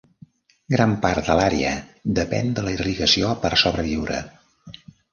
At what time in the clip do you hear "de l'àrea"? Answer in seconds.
1.31-1.75